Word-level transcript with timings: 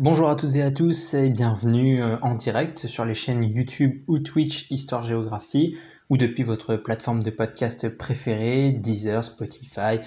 Bonjour 0.00 0.30
à 0.30 0.34
toutes 0.34 0.56
et 0.56 0.62
à 0.62 0.70
tous 0.70 1.12
et 1.12 1.28
bienvenue 1.28 2.02
euh, 2.02 2.16
en 2.22 2.34
direct 2.34 2.86
sur 2.86 3.04
les 3.04 3.12
chaînes 3.12 3.44
YouTube 3.44 4.00
ou 4.08 4.18
Twitch 4.18 4.66
Histoire 4.70 5.02
Géographie 5.02 5.76
ou 6.08 6.16
depuis 6.16 6.42
votre 6.42 6.76
plateforme 6.76 7.22
de 7.22 7.28
podcast 7.28 7.86
préférée, 7.90 8.72
Deezer, 8.72 9.22
Spotify, 9.22 10.00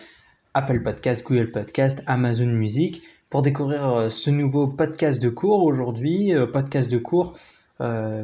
Apple 0.55 0.81
Podcast, 0.81 1.23
Google 1.23 1.51
Podcast, 1.51 2.01
Amazon 2.07 2.47
Music 2.47 3.03
pour 3.29 3.43
découvrir 3.43 3.87
euh, 3.87 4.09
ce 4.09 4.31
nouveau 4.31 4.65
podcast 4.65 5.21
de 5.21 5.29
cours 5.29 5.63
aujourd'hui, 5.63 6.33
euh, 6.33 6.47
podcast 6.47 6.89
de 6.89 6.97
cours 6.97 7.37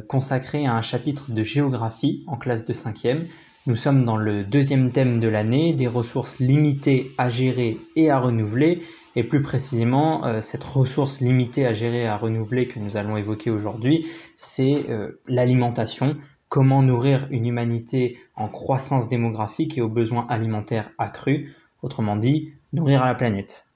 consacré 0.08 0.66
à 0.66 0.74
un 0.74 0.82
chapitre 0.82 1.30
de 1.30 1.42
géographie 1.44 2.24
en 2.26 2.36
classe 2.36 2.64
de 2.64 2.72
5e. 2.72 3.26
Nous 3.66 3.76
sommes 3.76 4.04
dans 4.06 4.16
le 4.16 4.42
deuxième 4.42 4.90
thème 4.90 5.20
de 5.20 5.28
l'année, 5.28 5.74
des 5.74 5.86
ressources 5.86 6.40
limitées 6.40 7.12
à 7.18 7.28
gérer 7.28 7.76
et 7.94 8.10
à 8.10 8.18
renouveler 8.18 8.82
et 9.16 9.24
plus 9.24 9.42
précisément, 9.42 10.24
euh, 10.24 10.40
cette 10.40 10.64
ressource 10.64 11.20
limitée 11.20 11.66
à 11.66 11.74
gérer 11.74 12.02
et 12.02 12.06
à 12.06 12.16
renouveler 12.16 12.66
que 12.66 12.78
nous 12.78 12.96
allons 12.96 13.16
évoquer 13.16 13.50
aujourd'hui, 13.50 14.06
c'est 14.36 14.88
euh, 14.88 15.20
l'alimentation. 15.26 16.16
Comment 16.48 16.82
nourrir 16.82 17.26
une 17.30 17.46
humanité 17.46 18.18
en 18.36 18.48
croissance 18.48 19.08
démographique 19.08 19.78
et 19.78 19.82
aux 19.82 19.88
besoins 19.88 20.26
alimentaires 20.28 20.90
accrus, 20.98 21.54
autrement 21.82 22.16
dit, 22.16 22.52
nourrir 22.72 23.04
la 23.04 23.14
planète. 23.14 23.66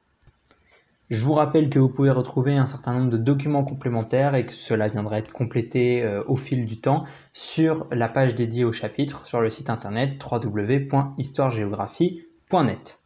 Je 1.10 1.22
vous 1.24 1.34
rappelle 1.34 1.68
que 1.68 1.78
vous 1.78 1.90
pouvez 1.90 2.10
retrouver 2.10 2.56
un 2.56 2.66
certain 2.66 2.94
nombre 2.94 3.10
de 3.10 3.18
documents 3.18 3.62
complémentaires 3.62 4.34
et 4.34 4.46
que 4.46 4.52
cela 4.52 4.88
viendra 4.88 5.18
être 5.18 5.32
complété 5.32 6.02
euh, 6.02 6.24
au 6.26 6.36
fil 6.36 6.64
du 6.64 6.80
temps 6.80 7.04
sur 7.32 7.86
la 7.92 8.08
page 8.08 8.34
dédiée 8.34 8.64
au 8.64 8.72
chapitre 8.72 9.26
sur 9.26 9.40
le 9.40 9.50
site 9.50 9.68
internet 9.68 10.18
www.histoiregéographie.net. 10.24 13.03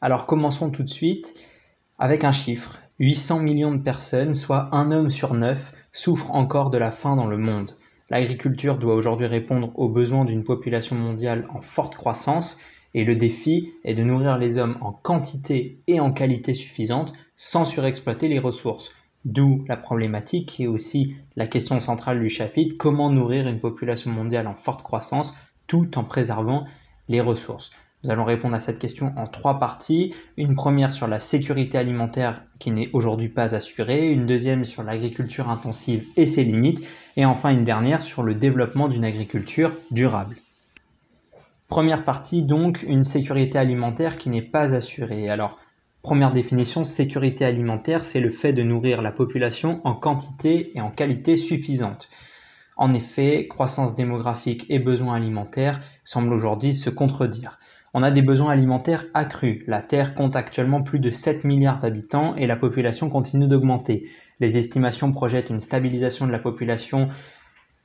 Alors 0.00 0.26
commençons 0.26 0.70
tout 0.70 0.82
de 0.82 0.90
suite 0.90 1.34
avec 1.98 2.24
un 2.24 2.32
chiffre. 2.32 2.78
800 2.98 3.40
millions 3.40 3.74
de 3.74 3.82
personnes, 3.82 4.34
soit 4.34 4.68
un 4.72 4.90
homme 4.90 5.10
sur 5.10 5.34
neuf, 5.34 5.72
souffrent 5.92 6.32
encore 6.32 6.70
de 6.70 6.78
la 6.78 6.90
faim 6.90 7.16
dans 7.16 7.26
le 7.26 7.38
monde. 7.38 7.76
L'agriculture 8.10 8.78
doit 8.78 8.94
aujourd'hui 8.94 9.26
répondre 9.26 9.72
aux 9.74 9.88
besoins 9.88 10.24
d'une 10.24 10.44
population 10.44 10.96
mondiale 10.96 11.46
en 11.52 11.60
forte 11.60 11.96
croissance 11.96 12.58
et 12.94 13.04
le 13.04 13.16
défi 13.16 13.72
est 13.84 13.94
de 13.94 14.04
nourrir 14.04 14.38
les 14.38 14.58
hommes 14.58 14.78
en 14.80 14.92
quantité 14.92 15.80
et 15.86 15.98
en 15.98 16.12
qualité 16.12 16.54
suffisante 16.54 17.12
sans 17.36 17.64
surexploiter 17.64 18.28
les 18.28 18.38
ressources. 18.38 18.92
D'où 19.24 19.64
la 19.66 19.76
problématique 19.76 20.60
et 20.60 20.68
aussi 20.68 21.16
la 21.34 21.46
question 21.46 21.80
centrale 21.80 22.20
du 22.20 22.28
chapitre, 22.28 22.76
comment 22.78 23.10
nourrir 23.10 23.48
une 23.48 23.60
population 23.60 24.10
mondiale 24.10 24.46
en 24.46 24.54
forte 24.54 24.82
croissance 24.82 25.34
tout 25.66 25.98
en 25.98 26.04
préservant 26.04 26.64
les 27.08 27.20
ressources. 27.20 27.72
Nous 28.04 28.10
allons 28.10 28.24
répondre 28.24 28.54
à 28.54 28.60
cette 28.60 28.78
question 28.78 29.12
en 29.16 29.26
trois 29.26 29.58
parties. 29.58 30.14
Une 30.36 30.54
première 30.54 30.92
sur 30.92 31.06
la 31.06 31.18
sécurité 31.18 31.78
alimentaire 31.78 32.42
qui 32.58 32.70
n'est 32.70 32.90
aujourd'hui 32.92 33.28
pas 33.28 33.54
assurée, 33.54 34.10
une 34.10 34.26
deuxième 34.26 34.64
sur 34.64 34.82
l'agriculture 34.82 35.50
intensive 35.50 36.06
et 36.16 36.26
ses 36.26 36.44
limites, 36.44 36.86
et 37.16 37.24
enfin 37.24 37.50
une 37.50 37.64
dernière 37.64 38.02
sur 38.02 38.22
le 38.22 38.34
développement 38.34 38.88
d'une 38.88 39.04
agriculture 39.04 39.72
durable. 39.90 40.36
Première 41.68 42.04
partie 42.04 42.44
donc, 42.44 42.84
une 42.84 43.02
sécurité 43.02 43.58
alimentaire 43.58 44.14
qui 44.14 44.30
n'est 44.30 44.40
pas 44.40 44.74
assurée. 44.74 45.28
Alors, 45.28 45.58
première 46.02 46.30
définition, 46.30 46.84
sécurité 46.84 47.44
alimentaire, 47.44 48.04
c'est 48.04 48.20
le 48.20 48.30
fait 48.30 48.52
de 48.52 48.62
nourrir 48.62 49.02
la 49.02 49.10
population 49.10 49.80
en 49.82 49.94
quantité 49.94 50.70
et 50.76 50.80
en 50.80 50.90
qualité 50.90 51.34
suffisante. 51.34 52.08
En 52.76 52.92
effet, 52.92 53.48
croissance 53.48 53.94
démographique 53.94 54.66
et 54.68 54.78
besoins 54.78 55.16
alimentaires 55.16 55.80
semblent 56.04 56.32
aujourd'hui 56.32 56.74
se 56.74 56.90
contredire. 56.90 57.58
On 57.94 58.02
a 58.02 58.10
des 58.10 58.20
besoins 58.20 58.52
alimentaires 58.52 59.06
accrus. 59.14 59.64
La 59.66 59.80
Terre 59.80 60.14
compte 60.14 60.36
actuellement 60.36 60.82
plus 60.82 60.98
de 60.98 61.08
7 61.08 61.44
milliards 61.44 61.80
d'habitants 61.80 62.34
et 62.34 62.46
la 62.46 62.56
population 62.56 63.08
continue 63.08 63.48
d'augmenter. 63.48 64.10
Les 64.38 64.58
estimations 64.58 65.12
projettent 65.12 65.48
une 65.48 65.60
stabilisation 65.60 66.26
de 66.26 66.32
la 66.32 66.38
population 66.38 67.08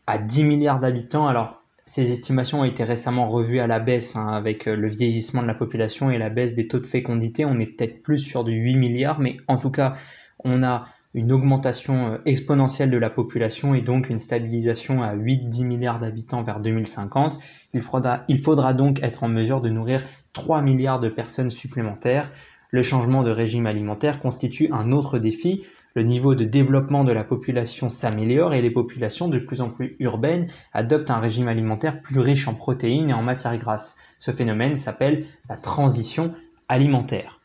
à 0.08 0.18
10 0.18 0.44
milliards 0.44 0.82
d'habitants. 0.82 1.28
Alors, 1.28 1.64
ces 1.86 2.12
estimations 2.12 2.60
ont 2.60 2.66
été 2.66 2.84
récemment 2.84 3.30
revues 3.30 3.60
à 3.60 3.68
la 3.68 3.80
baisse 3.80 4.18
hein, 4.18 4.28
avec 4.28 4.68
euh, 4.68 4.76
le 4.76 4.90
vieillissement 4.90 5.42
de 5.42 5.48
la 5.48 5.54
population 5.54 6.10
et 6.12 6.18
la 6.18 6.30
baisse 6.30 6.56
des 6.56 6.68
taux 6.68 6.80
de 6.80 6.86
fécondité. 6.86 7.46
On 7.46 7.60
est 7.60 7.66
peut-être 7.66 8.04
plus 8.04 8.20
sur 8.20 8.44
du 8.44 8.54
8 8.54 8.76
milliards, 8.76 9.20
mais 9.20 9.38
en 9.48 9.58
tout 9.58 9.72
cas, 9.72 9.96
on 10.44 10.64
a 10.64 10.86
une 11.14 11.32
augmentation 11.32 12.14
euh, 12.14 12.18
exponentielle 12.26 12.90
de 12.90 12.98
la 12.98 13.10
population 13.10 13.76
et 13.76 13.82
donc 13.82 14.10
une 14.10 14.18
stabilisation 14.18 15.04
à 15.04 15.16
8-10 15.16 15.66
milliards 15.66 16.00
d'habitants 16.00 16.44
vers 16.44 16.60
2050. 16.60 17.38
Il 17.74 17.82
faudra, 17.82 18.24
il 18.28 18.42
faudra 18.42 18.74
donc 18.74 19.02
être 19.04 19.24
en 19.24 19.28
mesure 19.28 19.62
de 19.62 19.70
nourrir 19.70 20.04
3 20.34 20.62
milliards 20.62 21.00
de 21.00 21.10
personnes 21.10 21.52
supplémentaires. 21.52 22.32
Le 22.70 22.84
changement 22.84 23.24
de 23.24 23.32
régime 23.32 23.66
alimentaire 23.66 24.20
constitue 24.20 24.70
un 24.72 24.92
autre 24.92 25.20
défi. 25.20 25.64
Le 25.94 26.04
niveau 26.04 26.36
de 26.36 26.46
développement 26.46 27.04
de 27.04 27.12
la 27.12 27.26
population 27.26 27.90
s'améliore 27.90 28.54
et 28.54 28.62
les 28.62 28.72
populations 28.72 29.28
de 29.28 29.40
plus 29.40 29.60
en 29.60 29.70
plus 29.70 29.98
urbaines 30.00 30.48
adoptent 30.72 31.12
un 31.12 31.20
régime 31.20 31.50
alimentaire 31.50 32.02
plus 32.02 32.22
riche 32.22 32.48
en 32.48 32.54
protéines 32.54 33.10
et 33.10 33.14
en 33.14 33.24
matières 33.24 33.58
grasses. 33.58 33.98
Ce 34.20 34.32
phénomène 34.32 34.78
s'appelle 34.78 35.26
la 35.50 35.58
transition 35.58 36.34
alimentaire. 36.70 37.41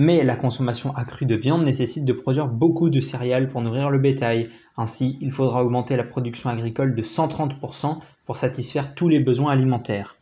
Mais 0.00 0.22
la 0.22 0.36
consommation 0.36 0.94
accrue 0.94 1.26
de 1.26 1.34
viande 1.34 1.64
nécessite 1.64 2.04
de 2.04 2.12
produire 2.12 2.46
beaucoup 2.46 2.88
de 2.88 3.00
céréales 3.00 3.48
pour 3.48 3.62
nourrir 3.62 3.90
le 3.90 3.98
bétail. 3.98 4.48
Ainsi, 4.76 5.18
il 5.20 5.32
faudra 5.32 5.64
augmenter 5.64 5.96
la 5.96 6.04
production 6.04 6.50
agricole 6.50 6.94
de 6.94 7.02
130% 7.02 7.98
pour 8.24 8.36
satisfaire 8.36 8.94
tous 8.94 9.08
les 9.08 9.18
besoins 9.18 9.50
alimentaires. 9.50 10.16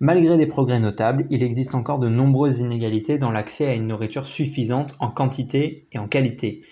Malgré 0.00 0.36
des 0.36 0.46
progrès 0.46 0.80
notables, 0.80 1.26
il 1.30 1.44
existe 1.44 1.76
encore 1.76 2.00
de 2.00 2.08
nombreuses 2.08 2.58
inégalités 2.58 3.16
dans 3.16 3.30
l'accès 3.30 3.68
à 3.68 3.74
une 3.74 3.86
nourriture 3.86 4.26
suffisante 4.26 4.96
en 4.98 5.10
quantité 5.10 5.86
et 5.92 5.98
en 6.00 6.08
qualité. 6.08 6.62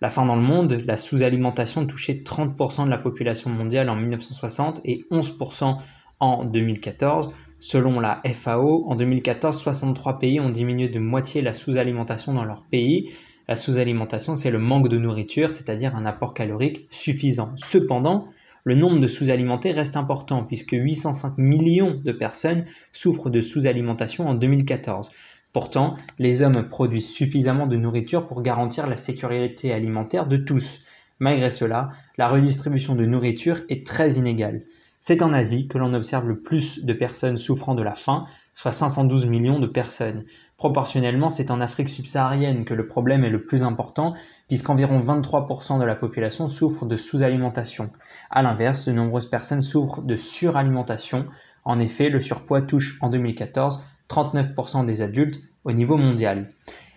La 0.00 0.08
faim 0.08 0.24
dans 0.24 0.36
le 0.36 0.40
monde, 0.40 0.82
la 0.86 0.96
sous-alimentation 0.96 1.86
touchait 1.86 2.22
30% 2.24 2.86
de 2.86 2.90
la 2.90 2.96
population 2.96 3.50
mondiale 3.50 3.90
en 3.90 3.96
1960 3.96 4.80
et 4.86 5.04
11% 5.10 5.76
en 6.20 6.44
2014. 6.46 7.32
Selon 7.64 8.00
la 8.00 8.20
FAO, 8.24 8.86
en 8.88 8.96
2014, 8.96 9.56
63 9.56 10.18
pays 10.18 10.40
ont 10.40 10.50
diminué 10.50 10.88
de 10.88 10.98
moitié 10.98 11.42
la 11.42 11.52
sous-alimentation 11.52 12.34
dans 12.34 12.44
leur 12.44 12.64
pays. 12.64 13.12
La 13.46 13.54
sous-alimentation, 13.54 14.34
c'est 14.34 14.50
le 14.50 14.58
manque 14.58 14.88
de 14.88 14.98
nourriture, 14.98 15.52
c'est-à-dire 15.52 15.94
un 15.94 16.04
apport 16.04 16.34
calorique 16.34 16.88
suffisant. 16.90 17.52
Cependant, 17.54 18.26
le 18.64 18.74
nombre 18.74 18.98
de 18.98 19.06
sous-alimentés 19.06 19.70
reste 19.70 19.96
important 19.96 20.42
puisque 20.42 20.72
805 20.72 21.38
millions 21.38 22.00
de 22.04 22.10
personnes 22.10 22.64
souffrent 22.90 23.30
de 23.30 23.40
sous-alimentation 23.40 24.26
en 24.26 24.34
2014. 24.34 25.12
Pourtant, 25.52 25.94
les 26.18 26.42
hommes 26.42 26.68
produisent 26.68 27.12
suffisamment 27.12 27.68
de 27.68 27.76
nourriture 27.76 28.26
pour 28.26 28.42
garantir 28.42 28.88
la 28.88 28.96
sécurité 28.96 29.72
alimentaire 29.72 30.26
de 30.26 30.36
tous. 30.36 30.80
Malgré 31.20 31.48
cela, 31.48 31.90
la 32.18 32.28
redistribution 32.28 32.96
de 32.96 33.06
nourriture 33.06 33.60
est 33.68 33.86
très 33.86 34.14
inégale. 34.14 34.62
C'est 35.04 35.22
en 35.22 35.32
Asie 35.32 35.66
que 35.66 35.78
l'on 35.78 35.94
observe 35.94 36.28
le 36.28 36.38
plus 36.38 36.84
de 36.84 36.92
personnes 36.92 37.36
souffrant 37.36 37.74
de 37.74 37.82
la 37.82 37.96
faim, 37.96 38.24
soit 38.52 38.70
512 38.70 39.26
millions 39.26 39.58
de 39.58 39.66
personnes. 39.66 40.26
Proportionnellement, 40.56 41.28
c'est 41.28 41.50
en 41.50 41.60
Afrique 41.60 41.88
subsaharienne 41.88 42.64
que 42.64 42.72
le 42.72 42.86
problème 42.86 43.24
est 43.24 43.30
le 43.30 43.44
plus 43.44 43.64
important, 43.64 44.14
puisqu'environ 44.46 45.00
23% 45.00 45.80
de 45.80 45.84
la 45.84 45.96
population 45.96 46.46
souffre 46.46 46.86
de 46.86 46.94
sous-alimentation. 46.94 47.90
A 48.30 48.42
l'inverse, 48.42 48.86
de 48.86 48.92
nombreuses 48.92 49.28
personnes 49.28 49.60
souffrent 49.60 50.02
de 50.02 50.14
suralimentation. 50.14 51.26
En 51.64 51.80
effet, 51.80 52.08
le 52.08 52.20
surpoids 52.20 52.62
touche 52.62 52.98
en 53.02 53.08
2014 53.08 53.82
39% 54.08 54.86
des 54.86 55.02
adultes 55.02 55.40
au 55.64 55.72
niveau 55.72 55.96
mondial. 55.96 56.52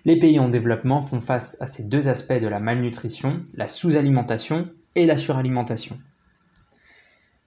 Les 0.06 0.20
pays 0.20 0.38
en 0.38 0.50
développement 0.50 1.02
font 1.02 1.22
face 1.22 1.58
à 1.60 1.66
ces 1.66 1.86
deux 1.86 2.08
aspects 2.08 2.40
de 2.40 2.48
la 2.48 2.60
malnutrition, 2.60 3.42
la 3.56 3.68
sous-alimentation 3.68 4.68
et 4.94 5.08
la 5.08 5.18
suralimentation. 5.18 5.98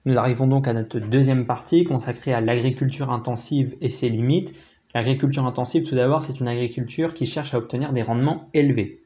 Nous 0.09 0.17
arrivons 0.17 0.47
donc 0.47 0.67
à 0.67 0.73
notre 0.73 0.97
deuxième 0.97 1.45
partie 1.45 1.83
consacrée 1.83 2.33
à 2.33 2.41
l'agriculture 2.41 3.11
intensive 3.11 3.75
et 3.79 3.91
ses 3.91 4.09
limites. 4.09 4.55
L'agriculture 4.95 5.45
intensive, 5.45 5.83
tout 5.83 5.93
d'abord, 5.93 6.23
c'est 6.23 6.39
une 6.39 6.47
agriculture 6.47 7.13
qui 7.13 7.27
cherche 7.27 7.53
à 7.53 7.59
obtenir 7.59 7.93
des 7.93 8.01
rendements 8.01 8.49
élevés. 8.55 9.03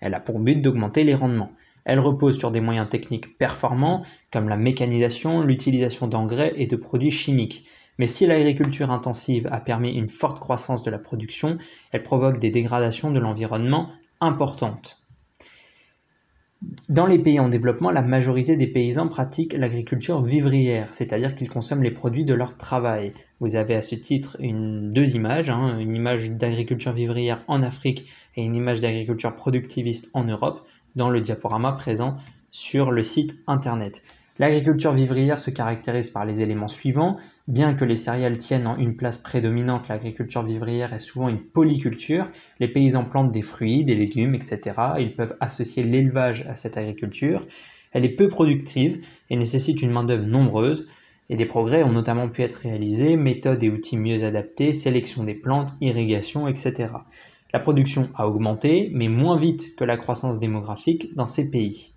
Elle 0.00 0.14
a 0.14 0.18
pour 0.18 0.38
but 0.38 0.62
d'augmenter 0.62 1.04
les 1.04 1.14
rendements. 1.14 1.52
Elle 1.84 2.00
repose 2.00 2.38
sur 2.38 2.50
des 2.50 2.62
moyens 2.62 2.88
techniques 2.88 3.36
performants 3.36 4.02
comme 4.32 4.48
la 4.48 4.56
mécanisation, 4.56 5.42
l'utilisation 5.42 6.06
d'engrais 6.06 6.54
et 6.56 6.66
de 6.66 6.76
produits 6.76 7.10
chimiques. 7.10 7.66
Mais 7.98 8.06
si 8.06 8.24
l'agriculture 8.24 8.90
intensive 8.90 9.46
a 9.52 9.60
permis 9.60 9.92
une 9.92 10.08
forte 10.08 10.40
croissance 10.40 10.82
de 10.82 10.90
la 10.90 10.98
production, 10.98 11.58
elle 11.92 12.02
provoque 12.02 12.38
des 12.38 12.48
dégradations 12.48 13.10
de 13.10 13.20
l'environnement 13.20 13.90
importantes. 14.22 15.05
Dans 16.88 17.06
les 17.06 17.18
pays 17.18 17.38
en 17.38 17.48
développement, 17.48 17.90
la 17.90 18.02
majorité 18.02 18.56
des 18.56 18.66
paysans 18.66 19.08
pratiquent 19.08 19.52
l'agriculture 19.52 20.22
vivrière, 20.22 20.94
c'est-à-dire 20.94 21.36
qu'ils 21.36 21.50
consomment 21.50 21.82
les 21.82 21.90
produits 21.90 22.24
de 22.24 22.32
leur 22.32 22.56
travail. 22.56 23.12
Vous 23.40 23.56
avez 23.56 23.74
à 23.74 23.82
ce 23.82 23.94
titre 23.94 24.38
deux 24.40 25.16
images, 25.16 25.50
hein, 25.50 25.78
une 25.78 25.94
image 25.94 26.30
d'agriculture 26.30 26.92
vivrière 26.92 27.44
en 27.46 27.62
Afrique 27.62 28.08
et 28.36 28.42
une 28.42 28.54
image 28.54 28.80
d'agriculture 28.80 29.36
productiviste 29.36 30.08
en 30.14 30.24
Europe, 30.24 30.66
dans 30.94 31.10
le 31.10 31.20
diaporama 31.20 31.72
présent 31.72 32.16
sur 32.50 32.90
le 32.90 33.02
site 33.02 33.34
internet. 33.46 34.02
L'agriculture 34.38 34.92
vivrière 34.92 35.38
se 35.38 35.50
caractérise 35.50 36.10
par 36.10 36.26
les 36.26 36.42
éléments 36.42 36.68
suivants. 36.68 37.16
Bien 37.48 37.72
que 37.72 37.86
les 37.86 37.96
céréales 37.96 38.36
tiennent 38.36 38.66
en 38.66 38.76
une 38.76 38.94
place 38.94 39.16
prédominante, 39.16 39.88
l'agriculture 39.88 40.42
vivrière 40.42 40.92
est 40.92 40.98
souvent 40.98 41.30
une 41.30 41.40
polyculture. 41.40 42.28
Les 42.60 42.68
paysans 42.68 43.06
plantent 43.06 43.32
des 43.32 43.40
fruits, 43.40 43.84
des 43.84 43.94
légumes, 43.94 44.34
etc. 44.34 44.60
Ils 44.98 45.14
peuvent 45.16 45.36
associer 45.40 45.82
l'élevage 45.82 46.44
à 46.50 46.54
cette 46.54 46.76
agriculture. 46.76 47.46
Elle 47.92 48.04
est 48.04 48.14
peu 48.14 48.28
productive 48.28 49.00
et 49.30 49.36
nécessite 49.36 49.80
une 49.80 49.90
main-d'œuvre 49.90 50.26
nombreuse. 50.26 50.86
Et 51.30 51.36
des 51.36 51.46
progrès 51.46 51.82
ont 51.82 51.92
notamment 51.92 52.28
pu 52.28 52.42
être 52.42 52.56
réalisés, 52.56 53.16
méthodes 53.16 53.62
et 53.62 53.70
outils 53.70 53.96
mieux 53.96 54.22
adaptés, 54.22 54.74
sélection 54.74 55.24
des 55.24 55.34
plantes, 55.34 55.72
irrigation, 55.80 56.46
etc. 56.46 56.92
La 57.54 57.58
production 57.58 58.10
a 58.14 58.28
augmenté, 58.28 58.90
mais 58.92 59.08
moins 59.08 59.38
vite 59.38 59.76
que 59.76 59.84
la 59.84 59.96
croissance 59.96 60.38
démographique 60.38 61.14
dans 61.16 61.26
ces 61.26 61.50
pays. 61.50 61.95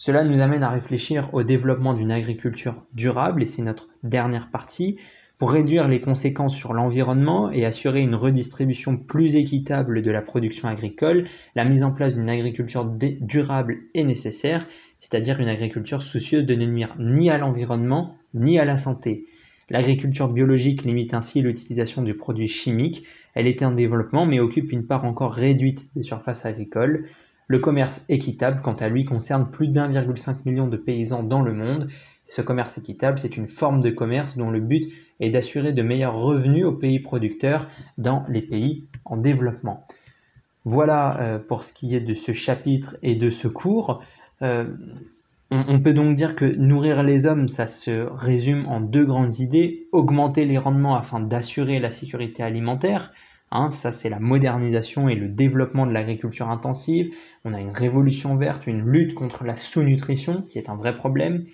Cela 0.00 0.22
nous 0.22 0.40
amène 0.40 0.62
à 0.62 0.70
réfléchir 0.70 1.28
au 1.34 1.42
développement 1.42 1.92
d'une 1.92 2.12
agriculture 2.12 2.86
durable, 2.94 3.42
et 3.42 3.46
c'est 3.46 3.62
notre 3.62 3.88
dernière 4.04 4.48
partie, 4.48 4.96
pour 5.38 5.50
réduire 5.50 5.88
les 5.88 6.00
conséquences 6.00 6.54
sur 6.54 6.72
l'environnement 6.72 7.50
et 7.50 7.64
assurer 7.64 8.00
une 8.00 8.14
redistribution 8.14 8.96
plus 8.96 9.34
équitable 9.34 10.02
de 10.02 10.10
la 10.12 10.22
production 10.22 10.68
agricole, 10.68 11.24
la 11.56 11.64
mise 11.64 11.82
en 11.82 11.90
place 11.90 12.14
d'une 12.14 12.30
agriculture 12.30 12.84
durable 12.84 13.78
est 13.92 14.04
nécessaire, 14.04 14.60
c'est-à-dire 14.98 15.40
une 15.40 15.48
agriculture 15.48 16.00
soucieuse 16.00 16.46
de 16.46 16.54
ne 16.54 16.66
nuire 16.66 16.94
ni 17.00 17.28
à 17.28 17.38
l'environnement 17.38 18.16
ni 18.34 18.60
à 18.60 18.64
la 18.64 18.76
santé. 18.76 19.26
L'agriculture 19.68 20.28
biologique 20.28 20.84
limite 20.84 21.12
ainsi 21.12 21.42
l'utilisation 21.42 22.02
de 22.02 22.12
produits 22.12 22.46
chimiques, 22.46 23.04
elle 23.34 23.48
était 23.48 23.64
en 23.64 23.72
développement 23.72 24.26
mais 24.26 24.38
occupe 24.38 24.70
une 24.70 24.86
part 24.86 25.04
encore 25.04 25.32
réduite 25.32 25.90
des 25.96 26.02
surfaces 26.02 26.46
agricoles. 26.46 27.04
Le 27.48 27.58
commerce 27.58 28.04
équitable, 28.10 28.60
quant 28.62 28.74
à 28.74 28.88
lui, 28.88 29.06
concerne 29.06 29.50
plus 29.50 29.68
d'1,5 29.68 30.36
million 30.44 30.68
de 30.68 30.76
paysans 30.76 31.22
dans 31.22 31.40
le 31.40 31.54
monde. 31.54 31.88
ce 32.28 32.42
commerce 32.42 32.76
équitable, 32.76 33.18
c'est 33.18 33.38
une 33.38 33.48
forme 33.48 33.80
de 33.80 33.88
commerce 33.88 34.36
dont 34.36 34.50
le 34.50 34.60
but 34.60 34.92
est 35.18 35.30
d'assurer 35.30 35.72
de 35.72 35.80
meilleurs 35.82 36.14
revenus 36.14 36.66
aux 36.66 36.72
pays 36.72 37.00
producteurs 37.00 37.66
dans 37.96 38.24
les 38.28 38.42
pays 38.42 38.84
en 39.06 39.16
développement. 39.16 39.82
Voilà 40.64 41.18
euh, 41.20 41.38
pour 41.38 41.62
ce 41.62 41.72
qui 41.72 41.96
est 41.96 42.00
de 42.00 42.12
ce 42.12 42.32
chapitre 42.32 42.96
et 43.02 43.14
de 43.14 43.30
ce 43.30 43.48
cours. 43.48 44.02
Euh, 44.42 44.66
on, 45.50 45.64
on, 45.68 45.80
peut 45.80 45.94
donc 45.94 46.14
dire 46.14 46.36
que 46.36 46.44
nourrir 46.44 47.02
les 47.02 47.24
hommes, 47.24 47.48
ça 47.48 47.66
se 47.66 48.06
résume 48.14 48.66
en 48.66 48.82
deux 48.82 49.06
grandes 49.06 49.38
idées. 49.38 49.88
Augmenter 49.92 50.44
les 50.44 50.58
rendements 50.58 50.96
afin 50.96 51.20
d'assurer 51.20 51.80
la 51.80 51.90
sécurité 51.90 52.42
alimentaire, 52.42 53.10
Hein, 53.50 53.70
ça, 53.70 53.92
c'est 53.92 54.10
la 54.10 54.20
modernisation 54.20 55.08
et 55.08 55.14
le 55.14 55.28
développement 55.28 55.86
de 55.86 55.92
l'agriculture 55.92 56.50
intensive. 56.50 57.14
On 57.44 57.54
a 57.54 57.60
une 57.60 57.70
révolution 57.70 58.36
verte, 58.36 58.66
une 58.66 58.82
lutte 58.82 59.14
contre 59.14 59.44
la 59.44 59.56
sous-nutrition, 59.56 60.42
qui 60.42 60.58
est 60.58 60.68
un 60.68 60.76
vrai 60.76 60.96
problème. 60.96 61.46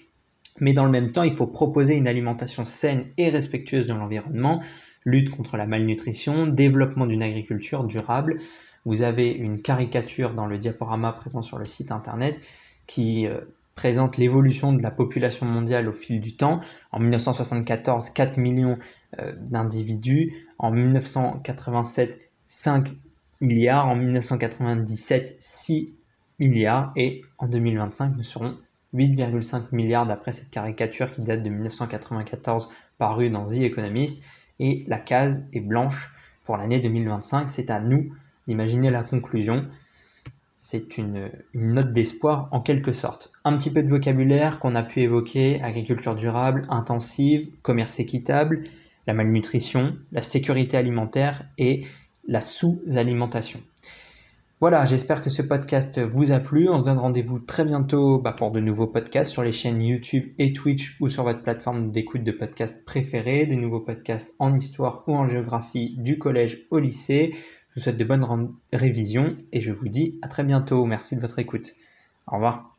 Mais 0.61 0.73
dans 0.73 0.85
le 0.85 0.91
même 0.91 1.13
temps, 1.13 1.23
il 1.23 1.33
faut 1.33 1.47
proposer 1.47 1.95
une 1.97 2.07
alimentation 2.07 2.65
saine 2.65 3.07
et 3.17 3.29
respectueuse 3.29 3.87
de 3.87 3.93
l'environnement, 3.93 4.63
lutte 5.05 5.31
contre 5.31 5.57
la 5.57 5.67
malnutrition, 5.67 6.47
développement 6.47 7.07
d'une 7.07 7.23
agriculture 7.23 7.85
durable. 7.85 8.39
Vous 8.85 9.03
avez 9.03 9.31
une 9.31 9.63
caricature 9.63 10.35
dans 10.35 10.47
le 10.47 10.59
diaporama 10.59 11.13
présent 11.13 11.43
sur 11.43 11.59
le 11.59 11.65
site 11.65 11.91
internet 11.91 12.41
qui 12.87 13.27
euh, 13.27 13.41
présente 13.75 14.17
l'évolution 14.17 14.73
de 14.73 14.83
la 14.83 14.91
population 14.91 15.47
mondiale 15.47 15.89
au 15.89 15.93
fil 15.93 16.21
du 16.21 16.37
temps. 16.37 16.61
En 16.93 17.01
1974, 17.01 18.11
4 18.11 18.37
millions 18.39 18.79
euh, 19.19 19.35
d'individus. 19.39 20.33
En 20.59 20.71
1987, 20.71 22.31
5 22.47 22.93
milliards. 23.41 23.87
En 23.87 23.97
1997, 23.97 25.37
6 25.39 25.95
milliards. 26.39 26.93
Et 26.97 27.23
en 27.39 27.49
2025, 27.49 28.17
nous 28.17 28.23
serons 28.23 28.57
8,5 28.95 29.65
milliards 29.73 30.07
d'après 30.07 30.33
cette 30.33 30.51
caricature 30.51 31.11
qui 31.11 31.23
date 31.23 31.43
de 31.43 31.51
1994 31.51 32.71
parue 32.99 33.31
dans 33.31 33.45
The 33.45 33.59
Economist. 33.63 34.23
Et 34.61 34.85
la 34.87 34.99
case 34.99 35.49
est 35.53 35.61
blanche 35.61 36.15
pour 36.45 36.57
l'année 36.57 36.79
2025. 36.81 37.49
C'est 37.49 37.71
à 37.71 37.81
nous 37.81 38.13
d'imaginer 38.47 38.91
la 38.91 39.03
conclusion 39.03 39.67
c'est 40.57 40.99
une, 40.99 41.31
note 41.55 41.93
d'espoir 41.93 42.49
en 42.53 42.61
quelque 42.61 42.93
sorte. 42.93 43.33
Un 43.45 43.57
petit 43.57 43.71
peu 43.71 43.83
de 43.83 43.89
vocabulaire 43.89 44.61
qu'on 44.61 44.75
a 44.75 44.83
pu 44.83 45.03
évoquer, 45.03 45.61
agriculture 45.63 46.15
durable, 46.15 46.63
intensive, 46.69 47.51
commerce 47.63 48.01
équitable, 48.01 48.63
la 49.07 49.15
malnutrition, 49.15 49.97
la 50.13 50.23
sécurité 50.23 50.77
alimentaire 50.77 51.45
et 51.59 51.85
la 52.27 52.41
sous-alimentation. 52.41 53.61
Voilà, 54.61 54.87
j'espère 54.87 55.21
que 55.21 55.29
ce 55.29 55.43
podcast 55.43 56.01
vous 56.01 56.33
a 56.33 56.39
plu. 56.39 56.71
On 56.71 56.79
se 56.79 56.85
donne 56.85 56.97
rendez-vous 56.97 57.39
très 57.39 57.65
bientôt 57.65 58.19
bah, 58.19 58.33
pour 58.33 58.51
de 58.51 58.61
nouveaux 58.61 58.87
podcasts 58.87 59.31
sur 59.31 59.43
les 59.43 59.53
chaînes 59.53 59.83
YouTube 59.83 60.33
et 60.39 60.55
Twitch 60.55 60.97
ou 61.01 61.11
sur 61.11 61.25
votre 61.25 61.43
plateforme 61.43 61.91
d'écoute 61.91 62.23
de 62.23 62.33
podcasts 62.33 62.85
préférée, 62.87 63.45
des 63.45 63.57
nouveaux 63.57 63.81
podcasts 63.81 64.35
en 64.39 64.55
histoire 64.55 65.05
ou 65.07 65.17
en 65.17 65.29
géographie 65.29 65.97
du 65.99 66.19
collège 66.19 66.67
au 66.71 66.79
lycée. 66.79 67.35
Je 67.75 67.81
vous 67.81 67.85
souhaite 67.85 67.97
de 67.97 68.05
bonnes 68.05 68.55
révisions 68.73 69.37
et 69.53 69.61
je 69.61 69.73
vous 69.73 69.89
dis 69.89 70.19
à 70.23 70.29
très 70.29 70.45
bientôt. 70.45 70.85
Merci 70.87 71.17
de 71.17 71.21
votre 71.21 71.41
écoute. 71.41 71.73
Au 72.29 72.37
revoir. 72.37 72.74